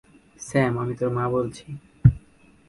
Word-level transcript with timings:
Sam, 0.39 0.73
আমি 0.81 0.93
তোর 0.99 1.09
মা 1.17 1.25
বলছি! 1.35 1.65